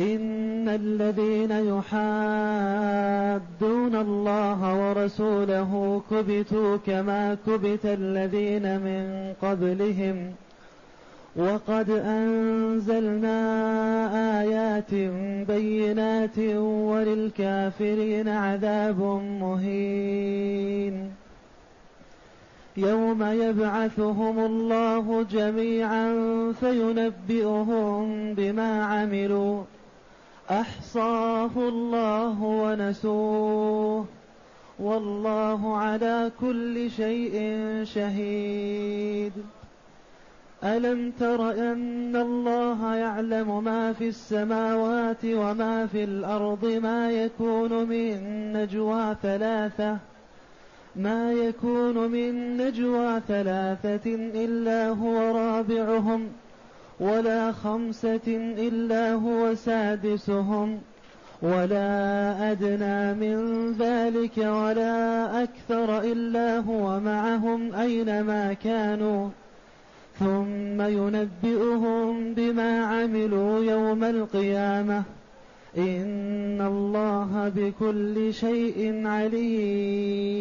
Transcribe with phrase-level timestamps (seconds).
[0.00, 1.94] إن الذين يحادون
[3.94, 10.32] الله ورسوله كبتوا كما كبت الذين من قبلهم
[11.36, 13.40] وقد أنزلنا
[14.40, 14.94] آيات
[15.48, 19.00] بينات وللكافرين عذاب
[19.40, 21.10] مهين
[22.76, 26.12] يوم يبعثهم الله جميعا
[26.60, 29.62] فينبئهم بما عملوا
[30.50, 34.04] أحصاه الله ونسوه
[34.78, 37.34] والله على كل شيء
[37.84, 39.32] شهيد.
[40.64, 49.16] ألم تر أن الله يعلم ما في السماوات وما في الأرض ما يكون من نجوى
[49.22, 49.96] ثلاثة؟
[50.96, 56.28] ما يكون من نجوى ثلاثة إلا هو رابعهم.
[57.00, 60.80] ولا خمسة إلا هو سادسهم
[61.42, 69.28] ولا أدنى من ذلك ولا أكثر إلا هو معهم أينما كانوا.
[70.18, 75.02] ثم ينبئهم بما عملوا يوم القيامة.
[75.78, 80.40] إن الله بكل شيء عليم.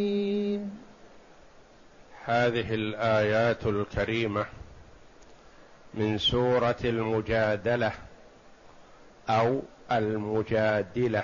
[2.26, 4.46] هذه الآيات الكريمة
[5.94, 7.92] من سورة المجادلة
[9.30, 11.23] أو المجادلة.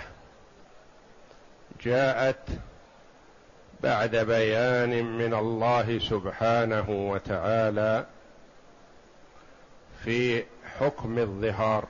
[1.81, 2.49] جاءت
[3.83, 8.05] بعد بيان من الله سبحانه وتعالى
[10.03, 10.44] في
[10.79, 11.85] حكم الظهار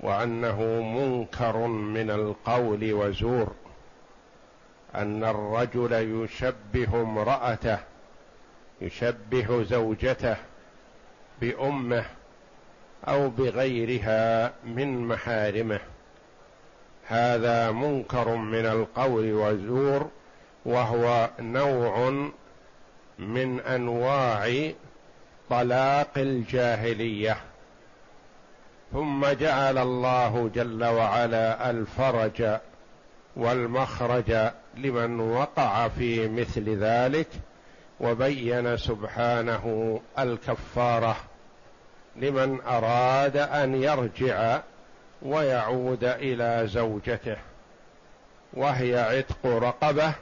[0.00, 3.52] وأنه منكر من القول وزور
[4.94, 7.78] أن الرجل يشبه امرأته
[8.80, 10.36] يشبه زوجته
[11.40, 12.04] بأمه
[13.08, 15.80] أو بغيرها من محارمه.
[17.06, 20.10] هذا منكر من القول والزور
[20.64, 22.28] وهو نوع
[23.18, 24.72] من أنواع
[25.50, 27.36] طلاق الجاهلية.
[28.92, 32.58] ثم جعل الله جل وعلا الفرج
[33.36, 37.28] والمخرج لمن وقع في مثل ذلك
[38.00, 41.16] وبين سبحانه الكفارة
[42.16, 44.60] لمن أراد أن يرجع
[45.22, 47.36] ويعود إلى زوجته
[48.52, 50.14] وهي عتق رقبة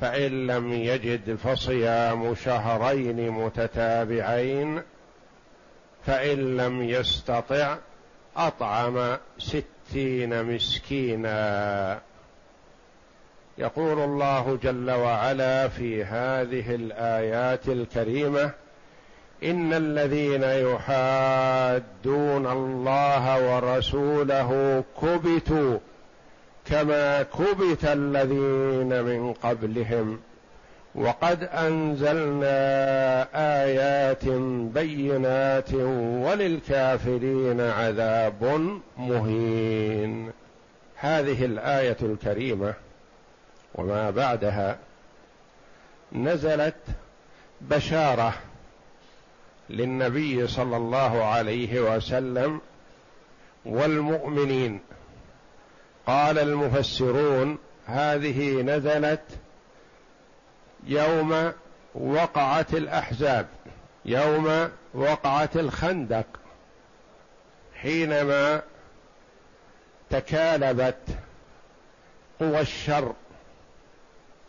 [0.00, 4.82] فإن لم يجد فصيام شهرين متتابعين
[6.06, 7.76] فإن لم يستطع
[8.36, 12.00] أطعم ستين مسكينا.
[13.62, 18.50] يقول الله جل وعلا في هذه الآيات الكريمة
[19.44, 25.78] إن الذين يحادون الله ورسوله كبتوا
[26.64, 30.20] كما كبت الذين من قبلهم.
[30.94, 32.58] وقد أنزلنا
[33.62, 34.24] آيات
[34.74, 35.74] بينات
[36.24, 40.30] وللكافرين عذاب مهين.
[40.96, 42.74] هذه الآية الكريمة
[43.74, 44.78] وما بعدها
[46.12, 46.74] نزلت
[47.60, 48.34] بشارة
[49.70, 52.60] للنبي صلى الله عليه وسلم
[53.64, 54.80] والمؤمنين.
[56.06, 59.24] قال المفسرون هذه نزلت
[60.86, 61.52] يوم
[61.94, 63.46] وقعت الأحزاب
[64.04, 66.26] يوم وقعت الخندق
[67.74, 68.62] حينما
[70.10, 71.08] تكالبت
[72.40, 73.12] قوى الشر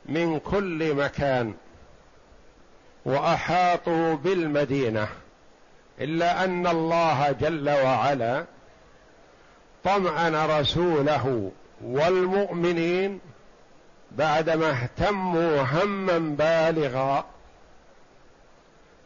[0.05, 1.53] من كل مكان
[3.05, 5.07] وأحاطوا بالمدينة
[6.01, 8.45] إلا أن الله جل وعلا
[9.83, 11.51] طمأن رسوله
[11.83, 13.19] والمؤمنين
[14.11, 17.25] بعدما اهتموا هما بالغا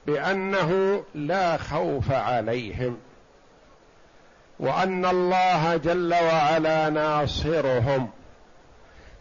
[0.08, 2.98] بأنه لا خوف عليهم
[4.60, 8.10] وأن الله جل وعلا ناصرهم.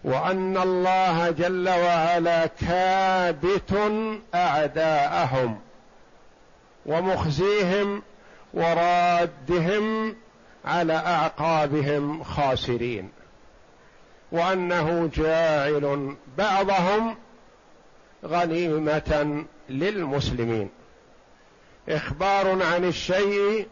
[0.06, 3.92] وأن الله جل وعلا كابت
[4.34, 5.60] أعداءهم
[6.86, 8.02] ومخزيهم
[8.54, 10.16] ورادهم
[10.64, 13.10] على أعقابهم خاسرين
[14.32, 17.16] وأنه جاعل بعضهم
[18.24, 20.70] غنيمة للمسلمين
[21.88, 23.68] إخبار عن الشيء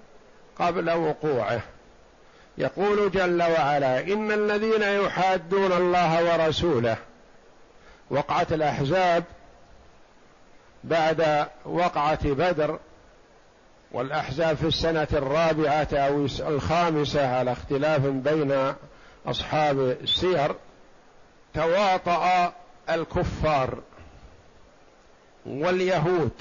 [0.58, 1.62] قبل وقوعه
[2.58, 6.96] يقول جل وعلا إن الذين يحادون الله ورسوله
[8.10, 9.24] وقعه الأحزاب
[10.84, 12.78] بعد وقعة بدر
[13.92, 18.74] والأحزاب في السنة الرابعة أو الخامسة على اختلاف بين
[19.26, 20.54] أصحاب السير
[21.54, 22.52] تواطأ
[22.90, 23.78] الكفار
[25.46, 26.32] واليهود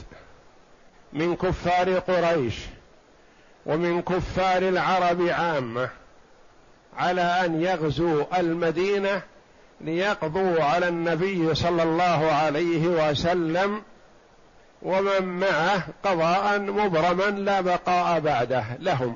[1.14, 2.56] من كفار قريش
[3.66, 5.90] ومن كفار العرب عامة.
[6.98, 9.22] على أن يغزوا المدينة
[9.82, 13.82] ليقضوا على النبي صلى الله عليه وسلم
[14.82, 19.16] ومن معه قضاء مبرما لا بقاء بعده لهم.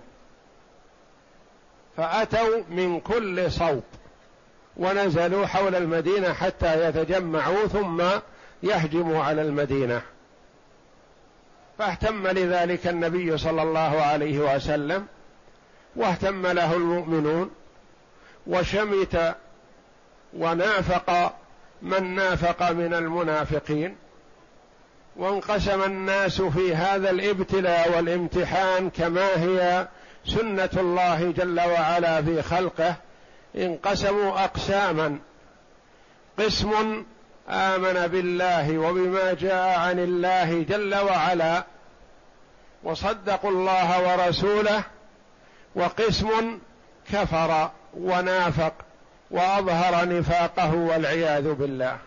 [1.97, 3.83] فأتوا من كل صوب
[4.77, 8.03] ونزلوا حول المدينة حتى يتجمعوا ثم
[8.63, 10.01] يهجموا على المدينة.
[11.77, 15.07] فاهتم لذلك النبي صلى الله عليه وسلم
[15.95, 17.51] واهتم له المؤمنون
[18.47, 19.35] وشمت
[20.33, 21.33] ونافق
[21.81, 23.95] من نافق من المنافقين
[25.15, 29.87] وانقسم الناس في هذا الابتلاء والامتحان كما هي
[30.25, 32.95] سنة الله جل وعلا في خلقه.
[33.55, 35.19] انقسموا أقساما.
[36.39, 37.03] قسم
[37.49, 41.63] آمن بالله وبما جاء عن الله جل وعلا
[42.83, 44.83] وصدقوا الله ورسوله
[45.75, 46.59] وقسم
[47.13, 47.71] كفر.
[48.01, 48.73] ونافق
[49.31, 51.97] وأظهر نفاقه والعياذ بالله.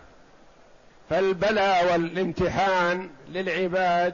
[1.09, 4.13] فالبلاء والامتحان للعباد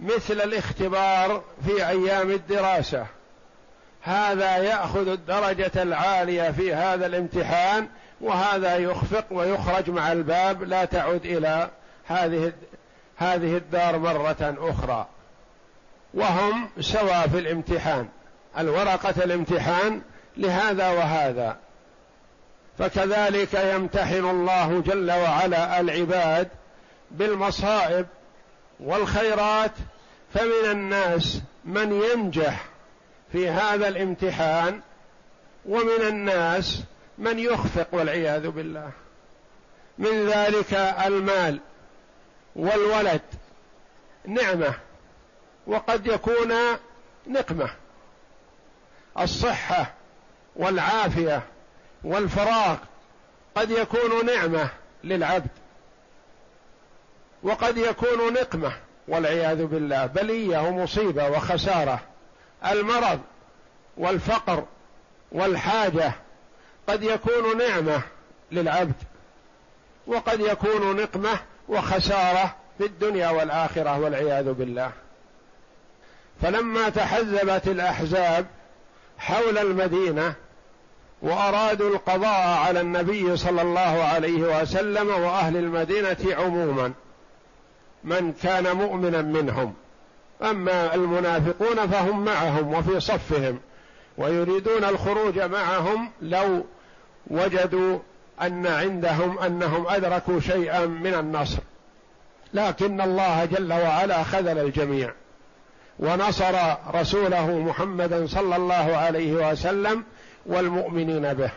[0.00, 3.06] مثل الاختبار في أيام الدراسة.
[4.02, 7.88] هذا يأخذ الدرجة العالية في هذا الامتحان
[8.20, 11.68] وهذا يخفق ويخرج مع الباب لا تعد إلى
[12.06, 12.52] هذه
[13.16, 15.06] هذه الدار مرة أخرى.
[16.14, 18.08] وهم سواء في الامتحان.
[18.58, 20.02] الورقة الامتحان
[20.40, 21.56] لهذا وهذا.
[22.78, 26.48] فكذلك يمتحن الله جل وعلا العباد
[27.10, 28.06] بالمصائب
[28.80, 29.72] والخيرات
[30.34, 32.64] فمن الناس من ينجح
[33.32, 34.80] في هذا الامتحان
[35.66, 36.82] ومن الناس
[37.18, 38.90] من يخفق والعياذ بالله.
[39.98, 40.74] من ذلك
[41.06, 41.60] المال
[42.56, 43.20] والولد
[44.26, 44.74] نعمة
[45.66, 46.54] وقد يكون
[47.26, 47.70] نقمة.
[49.18, 49.99] الصحة
[50.56, 51.42] والعافية
[52.04, 52.76] والفراغ
[53.54, 54.68] قد يكون نعمة
[55.04, 55.50] للعبد
[57.42, 58.72] وقد يكون نقمة
[59.08, 62.00] والعياذ بالله بلية ومصيبة وخسارة
[62.66, 63.20] المرض
[63.96, 64.64] والفقر
[65.32, 66.12] والحاجة
[66.88, 68.02] قد يكون نعمة
[68.52, 68.94] للعبد
[70.06, 71.38] وقد يكون نقمة
[71.68, 74.90] وخسارة في الدنيا والآخرة والعياذ بالله
[76.42, 78.46] فلما تحزبت الأحزاب
[79.20, 80.34] حول المدينة
[81.22, 86.92] وأرادوا القضاء على النبي صلى الله عليه وسلم وأهل المدينة عموما
[88.04, 89.74] من كان مؤمنا منهم.
[90.42, 93.60] أما المنافقون فهم معهم وفي صفهم
[94.18, 96.64] ويريدون الخروج معهم لو
[97.26, 97.98] وجدوا
[98.42, 101.58] أن عندهم أنهم أدركوا شيئا من النصر.
[102.54, 105.12] لكن الله جل وعلا خذل الجميع.
[106.00, 110.04] ونصر رسوله محمدا صلى الله عليه وسلم
[110.46, 111.50] والمؤمنين به.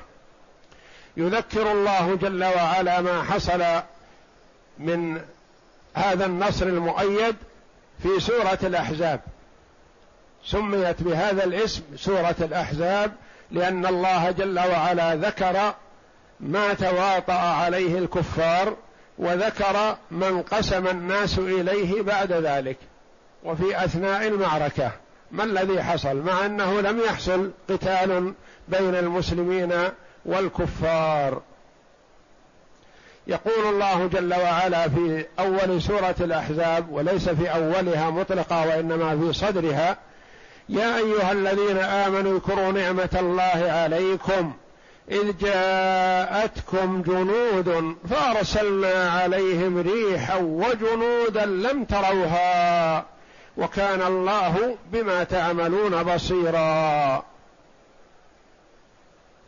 [1.18, 3.64] يذكر الله جل وعلا ما حصل
[4.80, 5.22] من
[5.96, 7.36] هذا النصر المؤيد
[8.04, 9.20] في سورة الأحزاب.
[10.46, 13.12] سميت بهذا الاسم سورة الأحزاب
[13.52, 15.74] لأن الله جل وعلا ذكر
[16.40, 18.76] ما تواطأ عليه الكفار
[19.18, 22.78] وذكر من قسم الناس إليه بعد ذلك.
[23.44, 24.92] وفي أثناء المعركة
[25.32, 28.34] ما الذي حصل؟ مع أنه لم يحصل قتال
[28.68, 29.74] بين المسلمين
[30.26, 31.42] والكفار.
[33.28, 39.98] يقول الله جل وعلا في أول سورة الأحزاب وليس في أولها مطلقة وإنما في صدرها
[40.70, 44.54] يا أيها الذين آمنوا اذكروا نعمة الله عليكم
[45.12, 53.06] إذ جاءتكم جنود فأرسلنا عليهم ريحا وجنودا لم تروها.
[53.58, 57.24] وكان الله بما تعملون بصيرا.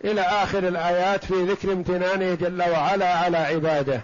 [0.04, 4.02] إلى آخر الآيات في ذكر امتنانه جل وعلا على عباده.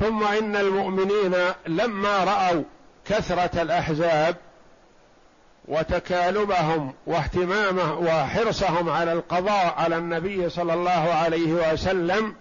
[0.00, 1.34] ثم إن المؤمنين
[1.66, 2.62] لما رأوا
[3.06, 4.36] كثرة الأحزاب
[5.68, 12.34] وتكالبهم واهتمامه وحرصهم على القضاء على النبي صلى الله عليه وسلم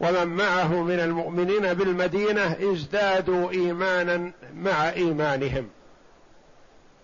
[0.00, 5.68] ومن معه من المؤمنين بالمدينة ازدادوا إيمانا مع إيمانهم.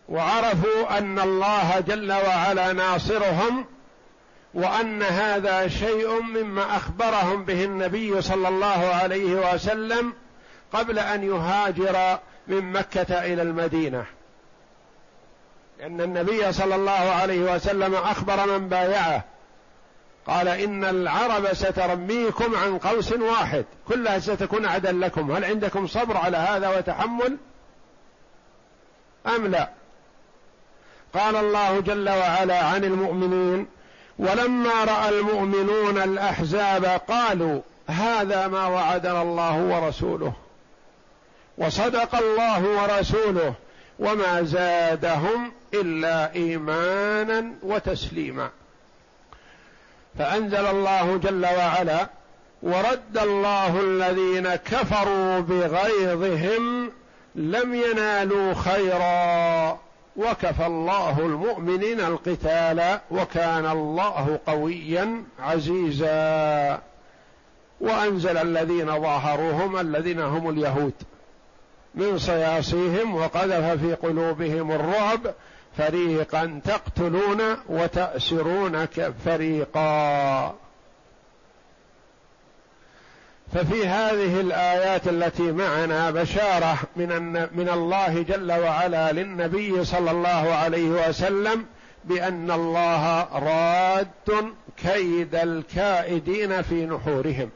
[0.09, 3.65] وعرفوا أن الله جل وعلا ناصرهم
[4.55, 10.13] وأن هذا شيء مما أخبرهم به النبي صلى الله عليه وسلم
[10.73, 12.19] قبل أن يهاجر
[12.49, 14.05] من مكة إلى المدينة.
[15.79, 19.25] لأن النبي صلى الله عليه وسلم أخبر من بايعه.
[20.27, 26.37] قال إن العرب سترميكم عن قوس واحد كلها ستكون عدا لكم هل عندكم صبر على
[26.37, 27.37] هذا وتحمل؟
[29.27, 29.71] أم لا؟
[31.15, 33.67] قال الله جل وعلا عن المؤمنين
[34.19, 40.33] ولما رأى المؤمنون الأحزاب قالوا هذا ما وعدنا الله ورسوله
[41.59, 43.55] وصدق الله ورسوله
[43.99, 48.51] وما زادهم إلا إيمانا وتسليما.
[50.19, 52.07] فأنزل الله جل وعلا
[52.63, 56.93] ورد الله الذين كفروا بغيظهم
[57.35, 59.79] لم ينالوا خيرا
[60.17, 66.81] وكفى الله المؤمنين القتال وكان الله قويا عزيزا.
[67.83, 70.93] وأنزل الذين ظاهروهم الذين هم اليهود
[71.95, 75.21] من صياصيهم وقذف في قلوبهم الرعب
[75.79, 78.87] فريقا تقتلون وتأسرون
[79.25, 80.55] فريقا
[83.55, 91.09] ففي هذه الآيات التي معنا بشارة من من الله جل وعلا للنبي صلى الله عليه
[91.09, 91.67] وسلم
[92.05, 94.09] بأن الله راد
[94.77, 97.51] كيد الكائدين في نحورهم.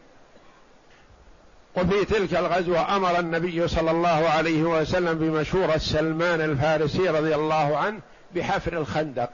[1.77, 8.01] وفي تلك الغزوة أمر النبي صلى الله عليه وسلم بمشورة سلمان الفارسي رضي الله عنه
[8.35, 9.31] بحفر الخندق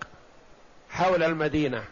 [0.90, 1.82] حول المدينة.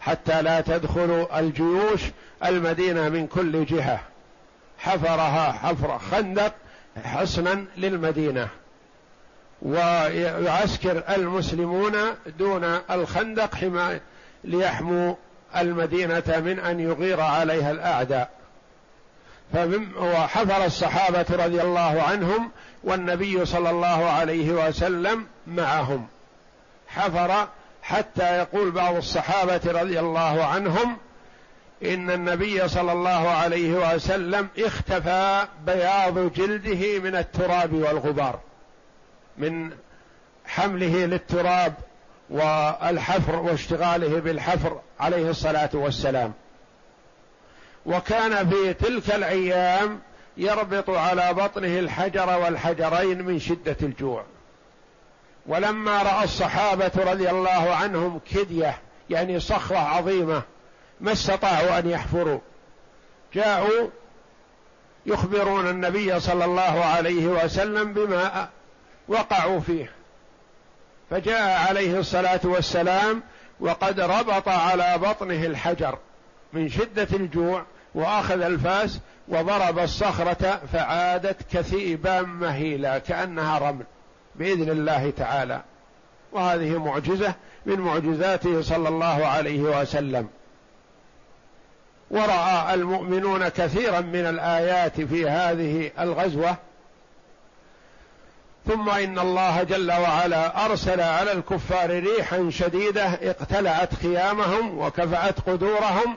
[0.00, 2.00] حتى لا تدخل الجيوش
[2.44, 4.00] المدينة من كل جهة.
[4.78, 6.54] حفرها حفر خندق
[7.04, 8.48] حصنا للمدينة.
[9.62, 11.92] ويعسكر المسلمون
[12.38, 14.00] دون الخندق حماية
[14.44, 15.14] ليحموا
[15.56, 18.37] المدينة من أن يغير عليها الأعداء.
[19.96, 22.50] وحفر الصحابة رضي الله عنهم
[22.84, 26.06] والنبي صلى الله عليه وسلم معهم.
[26.88, 27.48] حفر
[27.82, 30.96] حتى يقول بعض الصحابة رضي الله عنهم
[31.84, 38.40] إن النبي صلى الله عليه وسلم اختفى بياض جلده من التراب والغبار
[39.38, 39.70] من
[40.46, 41.74] حمله للتراب
[42.30, 46.32] والحفر واشتغاله بالحفر عليه الصلاة والسلام.
[47.88, 50.00] وكان في تلك الأيام
[50.36, 54.24] يربط على بطنه الحجر والحجرين من شدة الجوع.
[55.46, 58.78] ولما رأى الصحابة رضي الله عنهم كدية
[59.10, 60.42] يعني صخرة عظيمة
[61.00, 62.40] ما استطاعوا أن يحفروا.
[63.34, 63.88] جاءوا
[65.06, 68.48] يخبرون النبي صلى الله عليه وسلم بما
[69.08, 69.90] وقعوا فيه.
[71.10, 73.22] فجاء عليه الصلاة والسلام
[73.60, 75.98] وقد ربط على بطنه الحجر
[76.52, 77.64] من شدة الجوع
[77.94, 83.84] وأخذ الفاس وضرب الصخرة فعادت كثيبا مهيلا كأنها رمل
[84.34, 85.62] بإذن الله تعالى.
[86.32, 87.34] وهذه معجزة
[87.66, 90.28] من معجزاته صلى الله عليه وسلم.
[92.10, 96.56] ورأى المؤمنون كثيرا من الآيات في هذه الغزوة.
[98.66, 106.16] ثم إن الله جل وعلا أرسل على الكفار ريحا شديدة اقتلعت خيامهم وكفأت قدورهم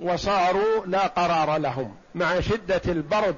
[0.00, 3.36] وصاروا لا قرار لهم مع شدة البرد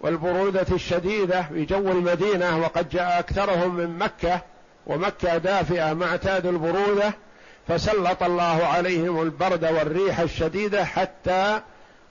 [0.00, 4.40] والبرودة الشديدة في جو المدينة وقد جاء أكثرهم من مكة
[4.86, 7.14] ومكة دافئة ما اعتادوا البرودة
[7.68, 11.60] فسلط الله عليهم البرد والريح الشديدة حتى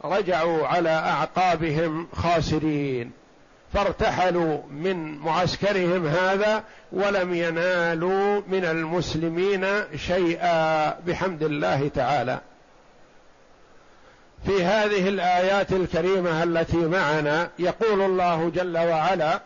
[0.04, 3.12] رجعوا على أعقابهم خاسرين.
[3.74, 12.40] فارتحلوا من معسكرهم هذا ولم ينالوا من المسلمين شيئا بحمد الله تعالى.
[14.46, 19.42] في هذه الآيات الكريمة التي معنا يقول الله جل وعلا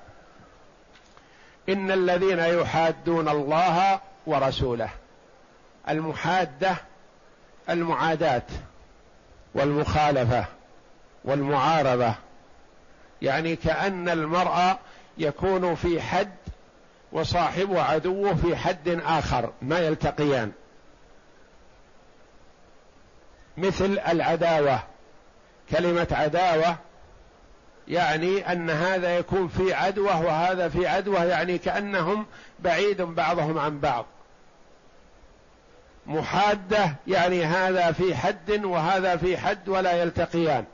[1.70, 4.89] إن الذين يحادون الله ورسوله
[5.89, 6.75] المحادة
[7.70, 8.44] المعاداه
[9.53, 10.46] والمخالفة
[11.25, 12.13] والمعارضة.
[13.22, 14.77] يعني كأن المرء
[15.18, 16.36] يكون في حد
[17.12, 20.51] وصاحبه عدوه في حد آخر ما يلتقيان.
[23.58, 24.79] مثل العداوة.
[25.72, 26.76] كلمة عداوة
[27.90, 32.26] يعني أن هذا يكون في عدوه وهذا في عدوه يعني كأنهم
[32.60, 34.06] بعيد بعضهم عن بعض.
[36.08, 40.66] محادة يعني هذا في حد وهذا في حد ولا يلتقيان.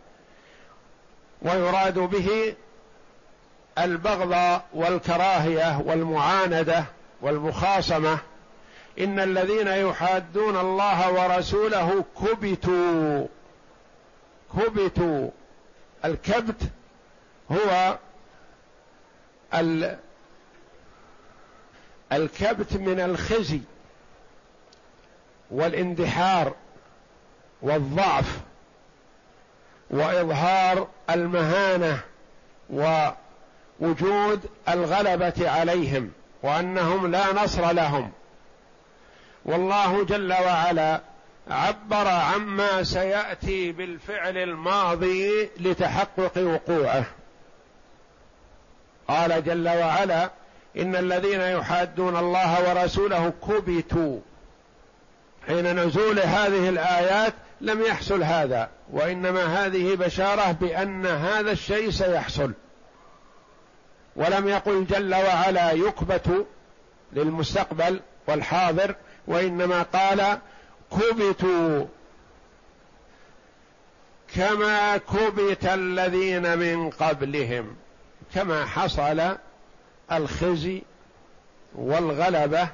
[1.42, 2.56] ويراد به
[3.78, 6.86] البغض والكراهية والمعاندة
[7.22, 8.18] والمخاصمة.
[9.00, 13.28] إن الذين يحادون الله ورسوله كبتوا.
[14.54, 15.30] كبتوا
[16.06, 16.62] الكبت
[17.52, 17.98] هو
[22.12, 23.62] الكبت من الخزي
[25.52, 26.54] والاندحار
[27.62, 28.40] والضعف
[29.90, 32.00] وإظهار المهانة
[32.70, 36.12] ووجود الغلبة عليهم
[36.44, 38.12] وأنهم لا نصر لهم.
[39.46, 41.02] والله جل وعلا
[41.48, 47.06] عبر عما سيأتي بالفعل الماضي لتحقق وقوعه.
[49.08, 50.30] قال جل وعلا
[50.78, 54.20] إن الذين يحادون الله ورسوله كبتوا.
[55.48, 62.54] حين نزول هذه الآيات لم يحصل هذا وإنما هذه بشارة بأن هذا الشيء سيحصل.
[64.16, 66.46] ولم يقل جل وعلا يكبت
[67.14, 68.96] للمستقبل والحاضر
[69.28, 70.40] وإنما قال
[70.92, 71.86] كبتوا
[74.36, 77.76] كما كبت الذين من قبلهم
[78.34, 79.36] كما حصل
[80.12, 80.82] الخزي
[81.76, 82.68] والغلبة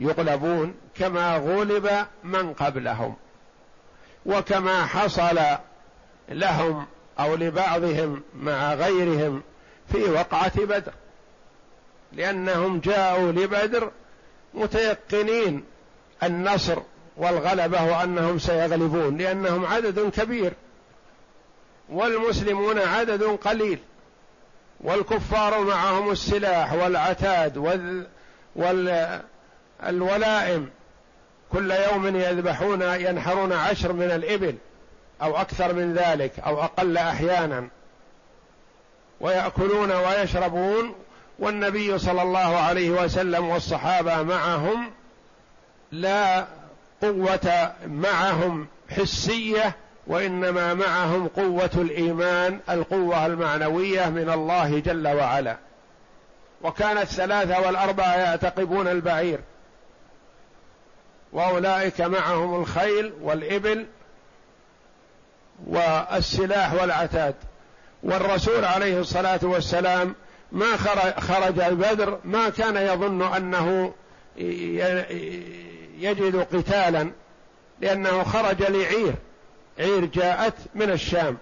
[0.00, 3.16] يغلبون كما غلب من قبلهم
[4.26, 5.40] وكما حصل
[6.28, 6.86] لهم
[7.20, 9.42] أو لبعضهم مع غيرهم
[9.92, 10.92] في وقعة بدر
[12.12, 13.90] لأنهم جاءوا لبدر
[14.54, 15.64] متيقنين
[16.22, 16.78] النصر
[17.16, 20.52] والغلبة وأنهم سيغلبون لأنهم عدد كبير
[21.88, 23.78] والمسلمون عدد قليل
[24.80, 28.06] والكفار معهم السلاح والعتاد وال
[29.82, 30.70] والولائم
[31.52, 34.54] كل يوم يذبحون ينحرون عشر من الإبل
[35.22, 37.68] أو أكثر من ذلك أو أقل أحيانا
[39.20, 40.94] ويأكلون ويشربون
[41.38, 44.90] والنبي صلى الله عليه وسلم والصحابة معهم
[45.92, 46.46] لا
[47.02, 55.56] قوة معهم حسية وإنما معهم قوة الإيمان القوة المعنوية من الله جل وعلا.
[56.62, 59.40] وكانت الثلاثة والأربعة يعتقبون البعير.
[61.32, 63.86] وأولئك معهم الخيل والإبل
[65.66, 67.34] والسلاح والعتاد.
[68.02, 70.14] والرسول عليه الصلاة والسلام
[70.52, 70.76] ما
[71.18, 73.92] خرج البدر ما كان يظن أنه
[75.98, 77.10] يجد قتالا
[77.80, 79.14] لأنه خرج لعير.
[79.78, 81.36] عير جاءت من الشام.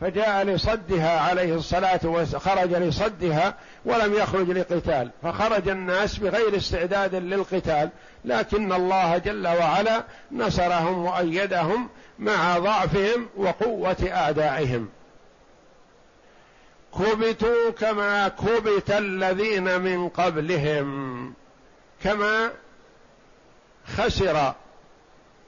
[0.00, 5.10] فجاء لصدها عليه الصلاة والسلام خرج لصدها ولم يخرج لقتال.
[5.22, 7.90] فخرج الناس بغير استعداد للقتال.
[8.24, 14.88] لكن الله جل وعلا نصرهم وأيدهم مع ضعفهم وقوة أعدائهم
[16.98, 21.34] كبتوا كما كبت الذين من قبلهم
[22.02, 22.50] كما
[23.96, 24.52] خسر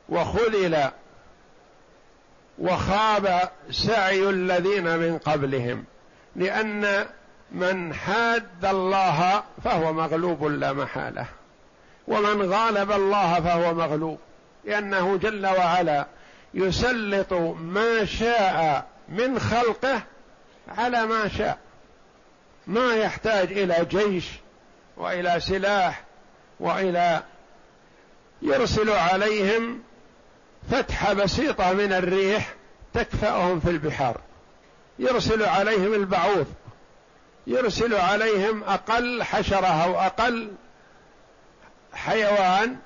[0.09, 0.91] وخذل
[2.59, 5.85] وخاب سعي الذين من قبلهم.
[6.37, 7.07] لأن
[7.53, 11.27] من حاد الله فهو مغلوب لا محالة
[12.09, 14.19] ومن غالب الله فهو مغلوب
[14.65, 16.07] لأنه جل وعلا
[16.55, 20.03] يسلط ما شاء من خلقه
[20.69, 21.59] على ما شاء.
[22.67, 24.25] ما يحتاج إلى جيش
[24.97, 26.05] وإلى سلاح
[26.61, 27.23] وإلى
[28.43, 29.83] يرسل عليهم
[30.71, 32.55] فتحة بسيطة من الريح
[32.95, 34.21] تكفأهم في البحار.
[34.99, 36.47] يرسل عليهم البعوض.
[37.47, 40.53] يرسل عليهم أقل حشرة أو أقل
[41.93, 42.77] حيوان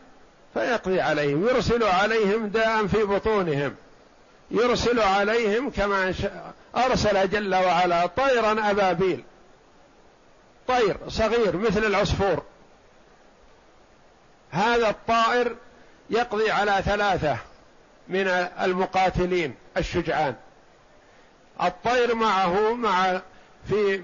[0.55, 1.49] فيقضي عليهم.
[1.49, 3.75] يرسل عليهم داء في بطونهم.
[4.51, 6.15] يرسل عليهم كما
[6.77, 9.25] أرسل جل وعلا طيرا أبابيل.
[10.69, 12.43] طير صغير مثل العصفور.
[14.51, 15.57] هذا الطائر
[16.11, 17.37] يقضي على ثلاثة
[18.09, 18.29] من
[18.63, 20.35] المقاتلين الشجعان.
[21.63, 23.21] الطير معه مع
[23.69, 23.99] في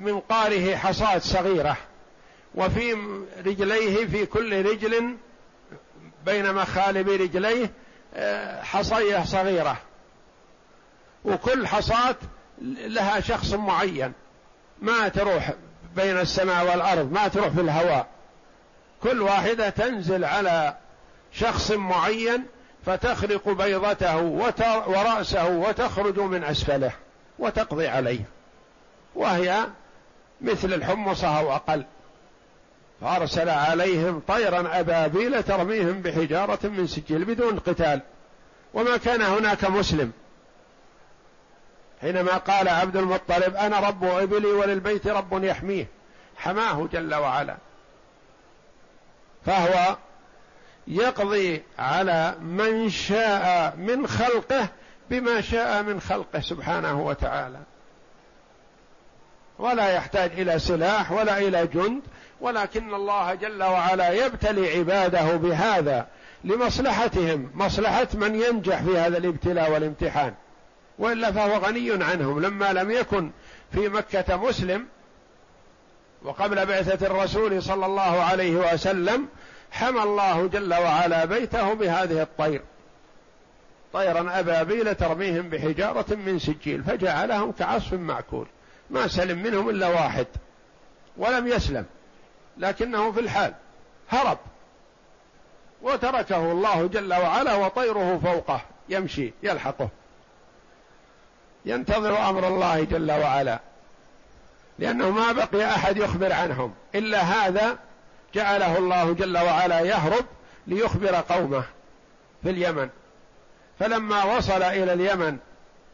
[0.00, 1.76] منقاره حصاد صغيرة
[2.54, 2.92] وفي
[3.46, 5.16] رجليه في كل رجل
[6.24, 7.70] بين مخالب رجليه
[8.14, 9.76] آه، حصية صغيرة.
[11.24, 12.16] وكل حصاة
[12.62, 14.12] لها شخص معين.
[14.82, 15.52] ما تروح
[15.96, 18.06] بين السماء والأرض ما تروح في الهواء.
[19.02, 20.76] كل واحدة تنزل على
[21.32, 22.46] شخص معين
[22.86, 24.16] فتخرق بيضته
[24.86, 26.92] ورأسه وتخرج من أسفله
[27.38, 28.20] وتقضي عليه.
[29.14, 29.66] وهي
[30.40, 31.84] مثل الحمصة أو أقل.
[33.00, 38.00] فأرسل عليهم طيرا أبابيل ترميهم بحجارة من سجيل بدون قتال.
[38.74, 40.12] وما كان هناك مسلم.
[42.04, 45.86] حينما قال عبد المطلب أنا رب إبلي وللبيت رب يحميه.
[46.36, 47.56] حماه جل وعلا.
[49.46, 49.96] فهو
[50.86, 54.68] يقضي على من شاء من خلقه
[55.10, 57.58] بما شاء من خلقه سبحانه وتعالى.
[59.58, 62.02] ولا يحتاج إلى سلاح ولا إلى جند
[62.40, 66.06] ولكن الله جل وعلا يبتلي عباده بهذا
[66.44, 67.50] لمصلحتهم.
[67.54, 70.34] مصلحة من ينجح في هذا الابتلاء والامتحان.
[70.98, 72.40] وإلا فهو غني عنهم.
[72.40, 73.30] لما لم يكن
[73.72, 74.86] في مكة مسلم
[76.22, 79.28] وقبل بعثة الرسول صلى الله عليه وسلم
[79.70, 82.62] حمى الله جل وعلا بيته بهذه الطير.
[83.92, 88.46] طيرا ابابيل ترميهم بحجارة من سجيل فجعلهم كعصف معكول
[88.90, 90.26] ما سلم منهم إلا واحد
[91.16, 91.86] ولم يسلم
[92.58, 93.54] لكنه في الحال
[94.08, 94.38] هرب.
[95.82, 99.88] وتركه الله جل وعلا وطيره فوقه يمشي يلحقه.
[101.64, 103.60] ينتظر أمر الله جل وعلا.
[104.78, 106.74] لأنه ما بقي أحد يخبر عنهم.
[106.94, 107.78] إلا هذا
[108.34, 110.24] جعله الله جل وعلا يهرب
[110.66, 111.64] ليخبر قومه
[112.42, 112.88] في اليمن.
[113.80, 115.36] فلما وصل إلى اليمن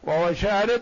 [0.03, 0.81] وهو شارد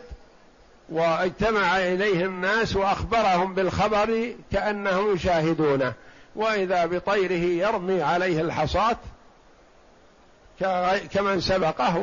[0.89, 5.93] واجتمع إليه الناس وأخبرهم بالخبر كأنهم يشاهدونه.
[6.35, 8.97] وإذا بطيره يرمي عليه الحصاة
[11.11, 11.97] كمن سبقه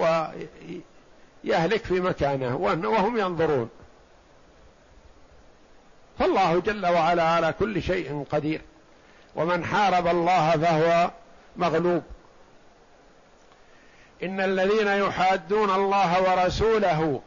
[1.47, 3.69] ويهلك في مكانه وهم ينظرون.
[6.19, 8.61] فالله جل وعلا على كل شيء قدير.
[9.37, 11.11] ومن حارب الله فهو
[11.57, 12.03] مغلوب.
[14.23, 17.21] إن الذين يحادون الله ورسوله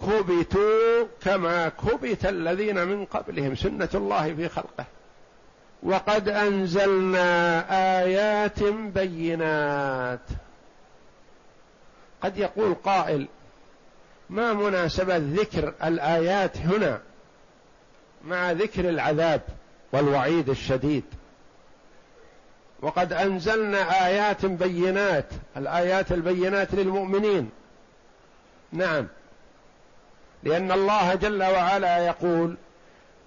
[0.00, 4.84] كبتوا كما كبت الذين من قبلهم سنة الله في خلقه.
[5.82, 7.64] وقد أنزلنا
[8.00, 10.20] آيات بينات.
[12.22, 13.28] قد يقول قائل
[14.30, 17.00] ما مناسبه ذكر الآيات هنا
[18.24, 19.40] مع ذكر العذاب
[19.92, 21.04] والوعيد الشديد.
[22.82, 27.50] وقد أنزلنا آيات بينات الآيات البينات للمؤمنين.
[28.72, 29.06] نعم.
[30.42, 32.56] لأن الله جل وعلا يقول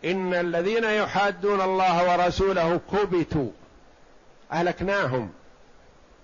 [0.05, 3.49] إن الذين يحادون الله ورسوله كبتوا
[4.51, 5.29] أهلكناهم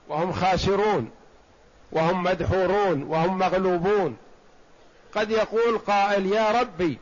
[0.07, 1.10] وهم خاسرون
[1.91, 4.17] وهم مدحورون وهم مغلوبون.
[5.15, 6.97] قد يقول قائل يا ربي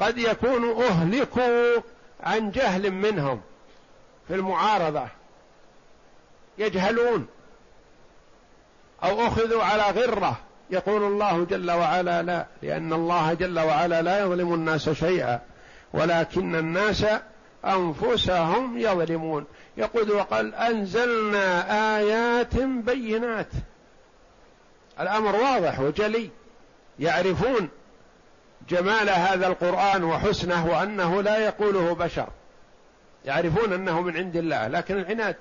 [0.00, 1.80] قد يكون أهلكوا
[2.20, 3.40] عن جهل منهم
[4.28, 5.08] في المعارضة.
[6.58, 7.26] يجهلون
[9.04, 10.40] أو أخذوا على غرة.
[10.70, 15.40] يقول الله جل وعلا لا لأن الله جل وعلا لا يظلم الناس شيئا
[15.92, 17.06] ولكن الناس
[17.64, 19.44] أنفسهم يظلمون.
[19.76, 23.50] يقول وقال أنزلنا آيات بينات.
[25.00, 26.30] الأمر واضح وجلي.
[26.98, 27.68] يعرفون
[28.68, 32.28] جمال هذا القرآن وحسنه وأنه لا يقوله بشر.
[33.24, 35.36] يعرفون أنه من عند الله لكن العناد.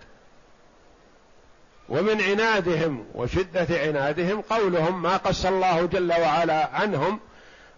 [1.89, 7.19] ومن عنادهم وشدة عنادهم قولهم ما قص الله جل وعلا عنهم.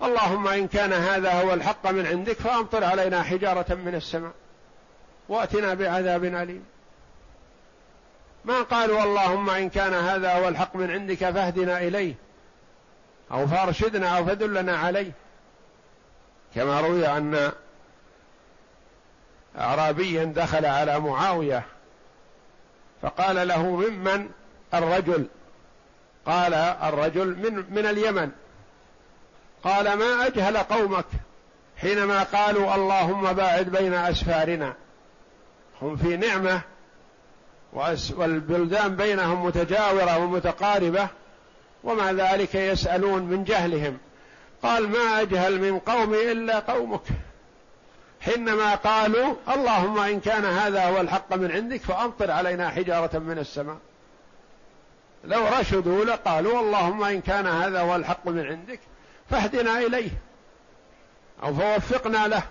[0.03, 4.31] اللهم إن كان هذا هو الحق من عندك فأمطر علينا حجارة من السماء
[5.29, 6.65] وأتنا بعذاب أليم.
[8.45, 12.24] ما قالوا اللهم إن كان هذا هو الحق من عندك فاهدنا إليه.
[13.31, 15.11] أو فارشدنا أو فدلنا عليه.
[16.55, 17.51] كما روي أن
[19.57, 21.63] أعرابيا دخل على معاوية
[23.01, 24.29] فقال له ممن
[24.73, 25.27] الرجل؟
[26.25, 28.31] قال الرجل من من اليمن.
[29.63, 31.05] قال ما أجهل قومك
[31.77, 34.73] حينما قالوا اللهم باعد بين أسفارنا
[35.81, 36.61] هم في نعمة
[38.13, 41.07] والبلدان بينهم متجاورة ومتقاربة.
[41.85, 43.97] ومع ذلك يسألون من جهلهم.
[44.63, 47.01] قال ما أجهل من قومي إلا قومك.
[48.21, 53.77] حينما قالوا اللهم إن كان هذا هو الحق من عندك فأمطر علينا حجارة من السماء.
[55.23, 58.79] لو رشدوا لقالوا اللهم إن كان هذا هو الحق من عندك
[59.29, 60.09] فاهدنا إليه.
[61.43, 62.43] أو فوفقنا له.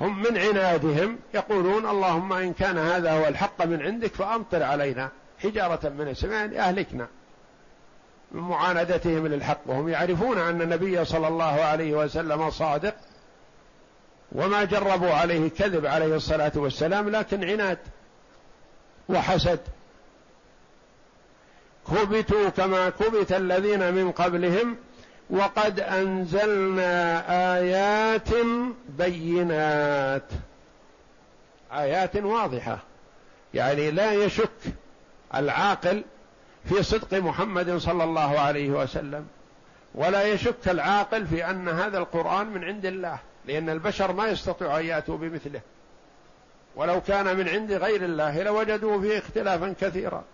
[0.00, 5.10] هم من عنادهم يقولون اللهم إن كان هذا هو الحق من عندك فأمطر علينا
[5.42, 7.04] حجارة من السماء يعني أهلكنا.
[7.04, 7.23] من
[8.34, 12.94] معاندتهم للحق وهم يعرفون أن النبي صلى الله عليه وسلم صادق
[14.32, 17.78] وما جربوا عليه كذب عليه الصلاة والسلام لكن عناد
[19.08, 19.60] وحسد.
[21.88, 24.76] كبتوا كما كبت الذين من قبلهم
[25.30, 27.24] وقد أنزلنا
[27.56, 28.28] آيات
[28.88, 30.28] بينات.
[31.72, 32.78] آيات واضحة
[33.54, 34.50] يعني لا يشك
[35.34, 36.04] العاقل
[36.68, 39.26] في صدق محمد صلى الله عليه وسلم.
[39.94, 44.84] ولا يشك العاقل في أن هذا القرآن من عند الله لأن البشر ما يستطيع أن
[44.86, 45.60] يأتوا بمثله.
[46.76, 50.24] ولو كان من عند غير الله لوجدوا فيه اختلافا كثيرا.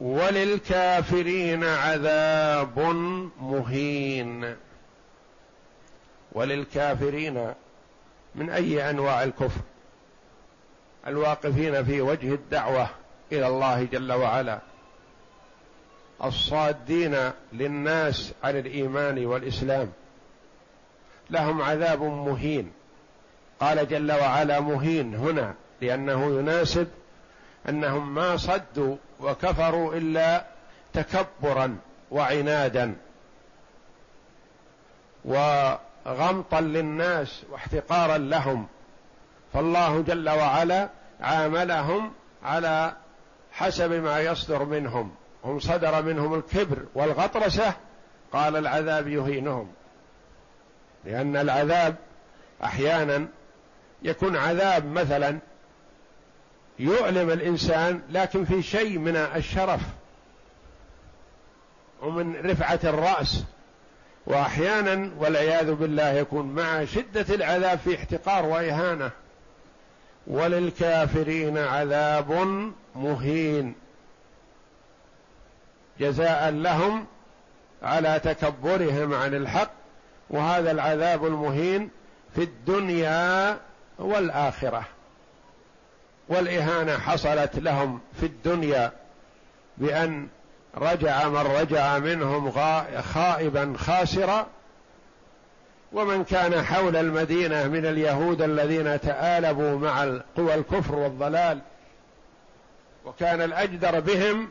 [0.00, 2.78] وللكافرين عذاب
[3.40, 4.56] مهين.
[6.32, 7.54] وللكافرين
[8.34, 9.60] من أي أنواع الكفر؟
[11.06, 12.88] الواقفين في وجه الدعوة
[13.32, 14.58] إلى الله جل وعلا.
[16.24, 19.92] الصادين للناس عن الإيمان والإسلام.
[21.30, 22.72] لهم عذاب مهين.
[23.60, 26.88] قال جل وعلا مهين هنا لأنه يناسب
[27.68, 30.44] أنهم ما صدوا وكفروا إلا
[30.92, 31.76] تكبرا
[32.10, 32.96] وعنادا
[35.24, 38.66] وغمطا للناس واحتقارا لهم.
[39.52, 40.88] فالله جل وعلا
[41.20, 42.92] عاملهم على
[43.52, 45.14] حسب ما يصدر منهم.
[45.44, 47.74] هم صدر منهم الكبر والغطرسة
[48.32, 49.68] قال العذاب يهينهم.
[51.04, 51.94] لأن العذاب
[52.64, 53.26] أحيانا
[54.02, 55.38] يكون عذاب مثلا
[56.78, 59.80] يؤلم الإنسان لكن في شيء من الشرف
[62.02, 63.44] ومن رفعة الرأس.
[64.26, 69.10] وأحيانا والعياذ بالله يكون مع شدة العذاب في احتقار وإهانة.
[70.26, 72.48] وللكافرين عذاب
[72.96, 73.74] مهين.
[76.00, 77.06] جزاء لهم
[77.82, 79.70] على تكبرهم عن الحق
[80.30, 81.90] وهذا العذاب المهين
[82.34, 83.58] في الدنيا
[83.98, 84.84] والآخرة.
[86.28, 88.92] والإهانة حصلت لهم في الدنيا
[89.78, 90.28] بأن
[90.76, 92.50] رجع من رجع منهم
[93.00, 94.46] خائبا خاسرا.
[95.92, 101.60] ومن كان حول المدينة من اليهود الذين تآلبوا مع قوى الكفر والضلال
[103.04, 104.48] وكان الأجدر بهم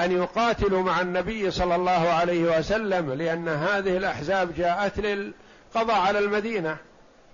[0.00, 6.76] أن يقاتلوا مع النبي صلى الله عليه وسلم لأن هذه الأحزاب جاءت للقضاء على المدينة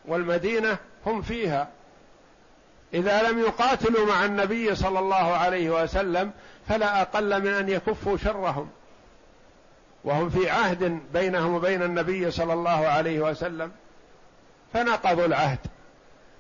[0.05, 1.69] والمدينة هم فيها.
[2.95, 6.31] إذا لم يقاتلوا مع النبي صلى الله عليه وسلم
[6.69, 8.71] فلا أقل من أن يكفوا شرهم.
[10.05, 13.73] وهم في عهد بينهم وبين النبي صلى الله عليه وسلم
[14.73, 15.59] فنقضوا العهد.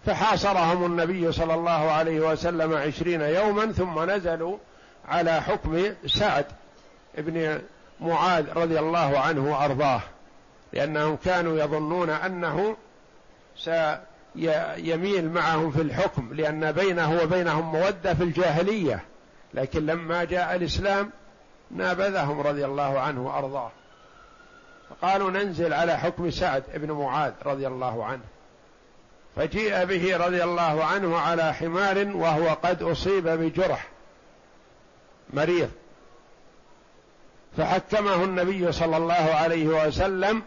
[0.06, 4.58] فحاصرهم النبي صلى الله عليه وسلم عشرين يوما ثم نزلوا
[5.08, 6.46] على حكم سعد
[7.18, 7.60] بن
[8.00, 10.00] معاذ رضي الله عنه وأرضاه
[10.72, 12.76] لأنهم كانوا يظنون أنه
[13.56, 19.04] سيميل معهم في الحكم لأن بينه وبينهم مودة في الجاهلية
[19.54, 21.10] لكن لما جاء الإسلام
[21.70, 23.70] نابذهم رضي الله عنه وأرضاه.
[24.90, 28.22] فقالوا ننزل على حكم سعد بن معاذ رضي الله عنه.
[29.36, 33.91] فجيء به رضي الله عنه على حمار وهو قد أصيب بجرح.
[35.32, 35.70] مريض.
[37.56, 40.42] فحكمه النبي صلى الله عليه وسلم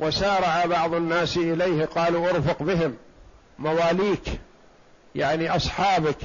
[0.00, 2.96] وسارع بعض الناس إليه قالوا ارفق بهم.
[3.58, 4.40] مواليك
[5.14, 6.18] يعني أصحابك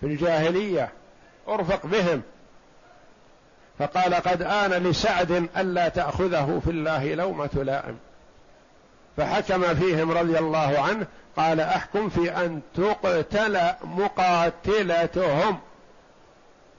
[0.00, 0.92] في الجاهلية
[1.48, 2.22] ارفق بهم.
[3.78, 7.98] فقال قد آن لسعد ألا تأخذه في الله لومة لائم
[9.16, 15.58] فحكم فيهم رضي الله عنه قال أحكم في أن تقتل مقاتلتهم.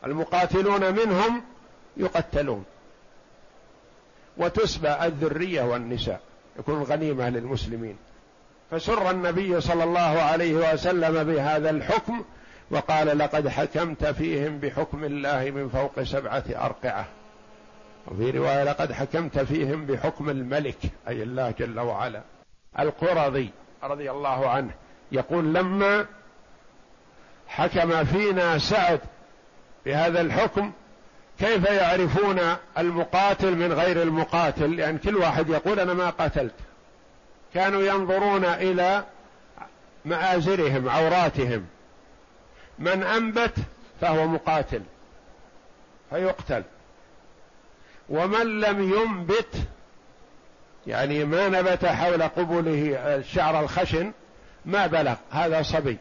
[0.05, 1.43] المقاتلون منهم
[1.97, 2.65] يقتلون.
[4.37, 6.21] وتسبى الذرية والنساء
[6.59, 7.97] يكون غنيمة للمسلمين.
[8.71, 12.23] فسر النبي صلى الله عليه وسلم بهذا الحكم
[12.71, 17.05] وقال لقد حكمت فيهم بحكم الله من فوق سبعة أرقعة.
[18.07, 20.77] وفي رواية لقد حكمت فيهم بحكم الملك.
[21.07, 22.21] أي الله جل وعلا.
[22.79, 23.49] القرظي
[23.83, 24.71] رضي الله عنه
[25.11, 26.05] يقول لما
[27.47, 28.99] حكم فينا سعد
[29.85, 30.71] بهذا الحكم
[31.39, 32.39] كيف يعرفون
[32.77, 36.53] المقاتل من غير المقاتل؟ لأن يعني كل واحد يقول أنا ما قتلت
[37.53, 39.03] كانوا ينظرون إلى
[40.05, 41.65] مآزرهم عوراتهم.
[42.79, 43.53] من أنبت
[44.01, 44.81] فهو مقاتل
[46.09, 46.63] فيقتل.
[48.09, 49.55] ومن لم ينبت
[50.87, 54.11] يعني ما نبت حول قبله الشعر الخشن
[54.65, 55.15] ما بلغ.
[55.31, 55.97] هذا صبي.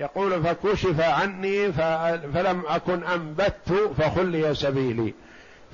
[0.00, 5.14] يقول فكشف عني فلم أكن أنبت فخلي سبيلي.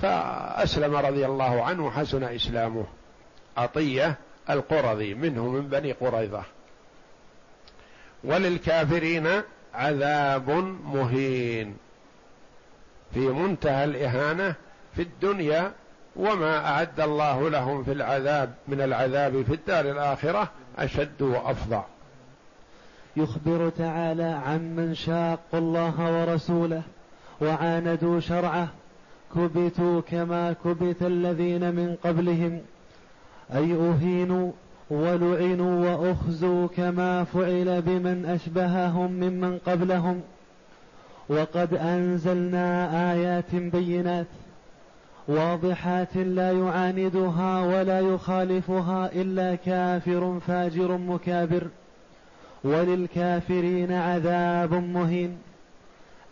[0.01, 2.85] فأسلم رضي الله عنه حسن إسلامه.
[3.57, 4.15] عطية
[4.49, 6.43] القرظي منه من بني قريظة.
[8.23, 9.41] وللكافرين
[9.73, 10.49] عذاب
[10.85, 11.77] مهين.
[13.13, 14.55] في منتهى الإهانة
[14.95, 15.71] في الدنيا
[16.15, 21.83] وما أعد الله لهم في العذاب من العذاب في الدار الآخرة أشد وافظع
[23.17, 26.81] يخبر تعالى عمن شاقوا الله ورسوله
[27.41, 28.67] وعاندوا شرعه.
[29.35, 32.59] كبتوا كما كبت الذين من قبلهم.
[33.53, 34.51] أي أهينوا
[34.89, 40.21] ولعنوا وأخزوا كما فعل بمن أشبههم ممن قبلهم.
[41.29, 42.67] وقد أنزلنا
[43.13, 44.27] آيات بينات
[45.27, 51.67] واضحات لا يعاندها ولا يخالفها إلا كافر فاجر مكابر.
[52.67, 55.37] وللكافرين عذاب مهين.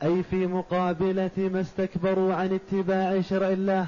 [0.03, 3.87] أي في مقابلة ما استكبروا عن اتباع شرع الله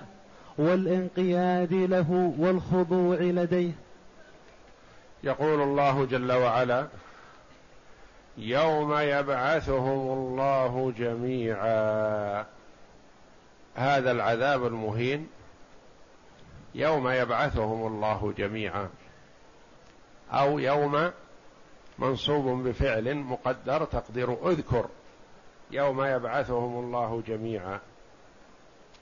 [0.58, 3.72] والانقياد له والخضوع لديه.
[5.24, 6.88] يقول الله جل وعلا
[8.38, 12.46] يوم يبعثهم الله جميعا.
[13.76, 15.28] هذا العذاب المهين.
[16.76, 18.90] يوم يبعثهم الله جميعا.
[20.32, 21.12] أو يوم
[22.00, 24.86] منصوب بفعل مقدر تقدير اذكر
[25.72, 27.80] يوم يبعثهم الله جميعا.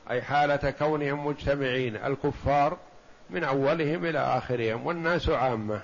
[0.10, 2.78] أي حالة كونهم مجتمعين الكفار
[3.30, 5.82] من أولهم إلى آخرهم والناس عامة.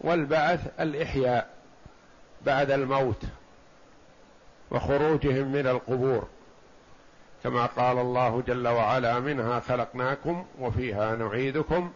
[0.00, 1.50] والبعث الإحياء
[2.46, 3.22] بعد الموت
[4.70, 6.28] وخروجهم من القبور.
[7.44, 11.92] كما قال الله جل وعلا منها خلقناكم وفيها نعيدكم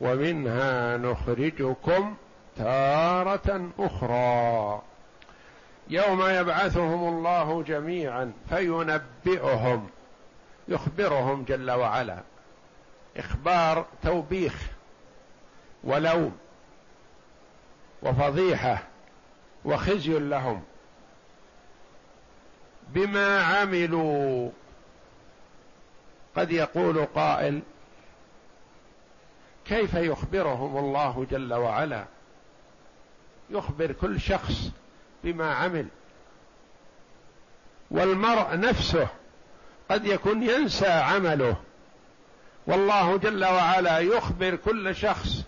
[0.00, 2.16] ومنها نخرجكم
[2.56, 4.82] تارة أخرى.
[5.88, 9.90] يوم يبعثهم الله جميعا فينبئهم
[10.68, 12.18] يخبرهم جل وعلا.
[13.16, 14.54] إخبار توبيخ
[15.84, 16.36] ولوم
[18.02, 18.82] وفضيحة
[19.64, 20.62] وخزي لهم
[22.88, 24.50] بما عملوا.
[26.36, 27.62] قد يقول قائل
[29.64, 32.04] كيف يخبرهم الله جل وعلا؟
[33.50, 34.70] يخبر كل شخص
[35.24, 35.86] بما عمل.
[37.90, 39.08] والمرء نفسه
[39.90, 41.56] قد يكون ينسى عمله.
[42.66, 45.42] والله جل وعلا يخبر كل شخص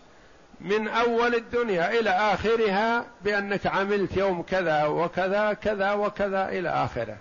[0.61, 7.17] من أول الدنيا إلى آخرها بأنك عملت يوم كذا وكذا كذا وكذا إلى آخره.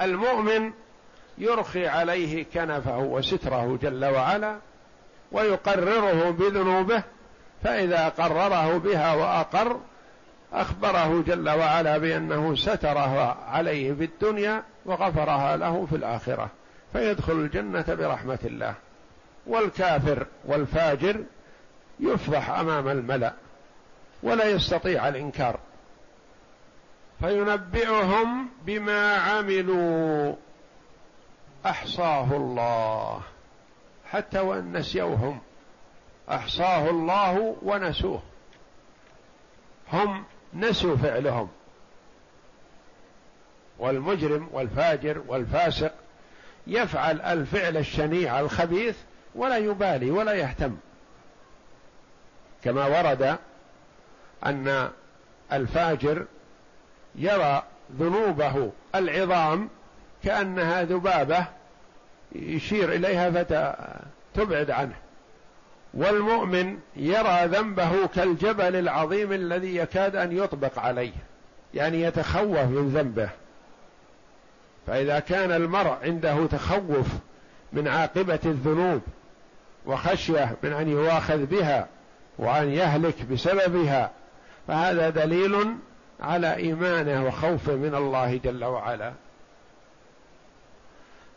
[0.00, 0.72] المؤمن
[1.38, 4.58] يرخي عليه كنفه وستره جل وعلا
[5.32, 7.02] ويقرره بذنوبه
[7.64, 9.80] فإذا قرره بها وأقر
[10.52, 16.48] أخبره جل وعلا بأنه سترها عليه في الدنيا وغفرها له في الآخرة
[16.92, 18.74] فيدخل الجنة برحمة الله.
[19.46, 21.24] والكافر والفاجر
[22.00, 23.32] يفضح أمام الملأ
[24.22, 25.58] ولا يستطيع الإنكار.
[27.20, 30.34] فينبئهم بما عملوا.
[31.66, 33.20] أحصاه الله.
[34.10, 35.40] حتى وإن نسيوهم.
[36.30, 38.22] أحصاه الله ونسوه.
[39.92, 41.48] هم نسوا فعلهم.
[43.78, 45.92] والمجرم والفاجر والفاسق
[46.66, 48.96] يفعل الفعل الشنيع الخبيث
[49.34, 50.76] ولا يبالي ولا يهتم.
[52.64, 53.38] كما ورد
[54.46, 54.90] أن
[55.52, 56.24] الفاجر
[57.14, 57.62] يرى
[57.98, 59.68] ذنوبه العظام
[60.24, 61.44] كأنها ذبابة
[62.32, 64.96] يشير إليها فتبعد عنه.
[65.94, 71.12] والمؤمن يرى ذنبه كالجبل العظيم الذي يكاد أن يطبق عليه
[71.74, 73.30] يعني يتخوف من ذنبه.
[74.86, 77.06] فإذا كان المرء عنده تخوف
[77.72, 79.00] من عاقبة الذنوب
[79.86, 81.86] وخشية من أن يواخذ بها
[82.38, 84.10] وأن يهلك بسببها
[84.68, 85.76] فهذا دليل
[86.20, 89.12] على إيمانه وخوفه من الله جل وعلا.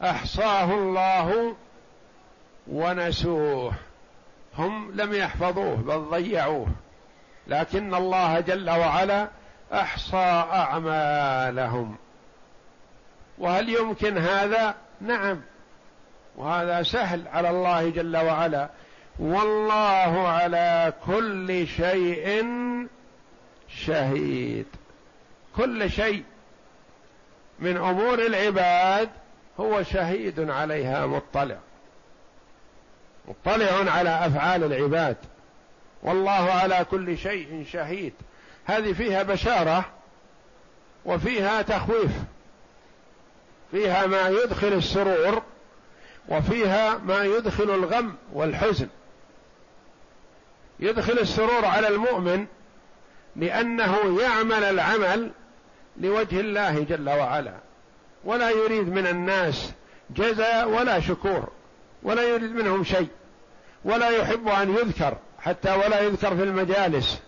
[0.01, 1.55] أحصاه الله
[2.67, 3.73] ونسوه.
[4.57, 6.67] هم لم يحفظوه بل ضيعوه.
[7.47, 9.27] لكن الله جل وعلا
[9.73, 11.95] أحصى أعمالهم.
[13.37, 15.41] وهل يمكن هذا؟ نعم.
[16.35, 18.69] وهذا سهل على الله جل وعلا.
[19.19, 22.45] والله على كل شيء
[23.67, 24.65] شهيد.
[25.55, 26.23] كل شيء
[27.59, 29.09] من أمور العباد
[29.59, 31.57] هو شهيد عليها مطلع.
[33.27, 35.17] مطلع على أفعال العباد.
[36.03, 38.13] والله على كل شيء شهيد.
[38.65, 39.85] هذه فيها بشارة
[41.05, 42.11] وفيها تخويف.
[43.71, 45.41] فيها ما يدخل السرور
[46.29, 48.87] وفيها ما يدخل الغم والحزن.
[50.79, 52.45] يدخل السرور على المؤمن
[53.35, 55.31] لأنه يعمل العمل
[55.97, 57.53] لوجه الله جل وعلا.
[58.23, 59.71] ولا يريد من الناس
[60.09, 61.49] جزاء ولا شكور.
[62.03, 63.07] ولا يريد منهم شيء
[63.85, 67.21] ولا يحب أن يذكر حتى ولا يذكر في المجالس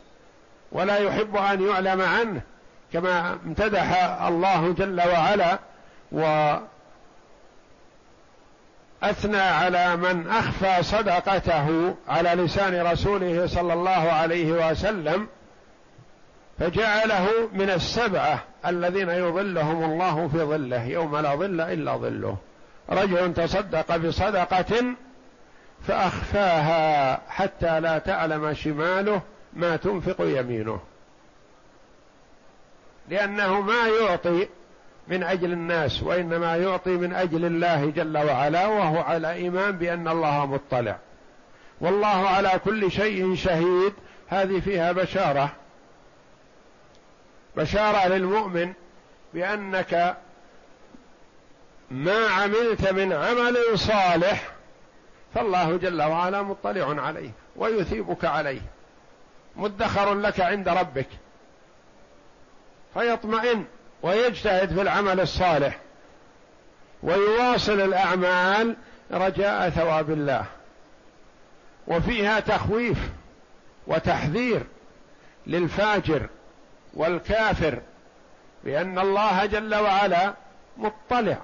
[0.71, 2.41] ولا يحب أن يعلم عنه
[2.93, 5.59] كما امتدح الله جل وعلا
[6.11, 6.67] وأثنى
[9.38, 15.28] على من أخفى صدقته على لسان رسوله صلى الله عليه وسلم
[16.59, 22.38] فجعله من السبعة الذين يظلهم الله في ظله يوم لا ظل إلا ظله.
[22.89, 24.95] رجل تصدق بصدقة
[25.88, 29.21] فأخفاها حتى لا تعلم شماله
[29.53, 30.79] ما تنفق يمينه.
[33.09, 34.47] لأنه ما يعطي
[35.07, 40.45] من أجل الناس وإنما يعطي من أجل الله جل وعلا وهو على إيمان بأن الله
[40.45, 40.97] مطلع.
[41.81, 43.93] والله على كل شيء شهيد.
[44.27, 45.51] هذه فيها بشارة.
[47.57, 48.73] بشارة للمؤمن
[49.34, 50.17] بأنك
[51.93, 54.51] ما عملت من عمل صالح
[55.33, 58.61] فالله جل وعلا مطلع عليه ويثيبك عليه
[59.55, 61.07] مدخر لك عند ربك
[62.93, 63.65] فيطمئن
[64.03, 65.79] ويجتهد في العمل الصالح
[67.03, 68.75] ويواصل الأعمال
[69.11, 70.45] رجاء ثواب الله
[71.87, 72.97] وفيها تخويف
[73.87, 74.63] وتحذير
[75.47, 76.29] للفاجر
[76.93, 77.81] والكافر
[78.63, 80.33] بأن الله جل وعلا
[80.77, 81.37] مطلع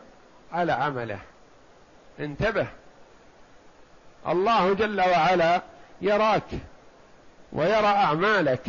[0.52, 1.20] على عمله.
[2.20, 2.68] انتبه.
[4.28, 5.62] الله جل وعلا
[6.02, 6.50] يراك
[7.54, 8.66] ويرى أعمالك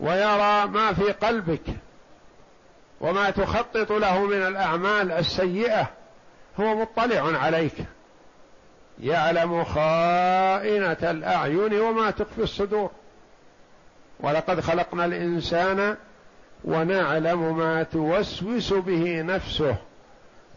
[0.00, 1.62] ويرى ما في قلبك
[3.00, 5.90] وما تخطط له من الأعمال السيئة
[6.60, 7.74] هو مطلع عليك.
[9.00, 12.90] يعلم خائنة الأعين وما تخفي الصدور.
[14.20, 15.96] ولقد خلقنا الإنسان
[16.64, 19.76] ونعلم ما توسوس به نفسه.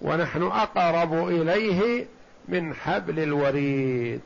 [0.06, 2.06] ونحن أقرب إليه
[2.47, 4.22] من حبل الوريد.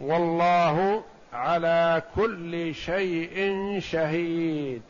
[0.00, 1.02] والله
[1.32, 4.82] على كل شيء شهيد.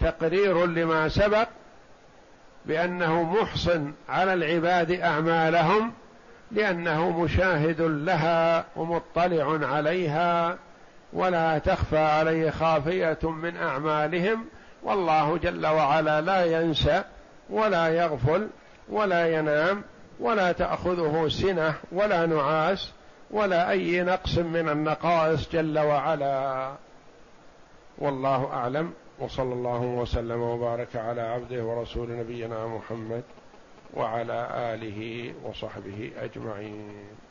[0.00, 1.48] تقرير لما سبق
[2.66, 5.92] بأنه محصن على العباد أعمالهم
[6.50, 10.58] لأنه مشاهد لها ومطلع عليها
[11.12, 14.44] ولا تخفى عليه خافية من أعمالهم.
[14.82, 17.04] والله جل وعلا لا ينسى
[17.50, 18.48] ولا يغفل
[18.90, 19.82] ولا ينام
[20.20, 22.92] ولا تأخذه سنة ولا نعاس
[23.30, 26.72] ولا أي نقص من النقائص جل وعلا.
[27.98, 28.92] والله أعلم.
[29.18, 33.22] وصلى الله وسلم وبارك على عبده ورسول نبينا محمد
[33.94, 37.27] وعلى آله وصحبه أجمعين.